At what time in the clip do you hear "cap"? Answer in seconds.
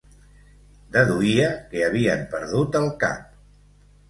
3.05-3.39